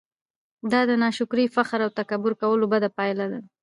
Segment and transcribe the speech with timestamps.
[0.71, 3.39] دا د ناشکرۍ، فخر او تکبير کولو بده پايله ده!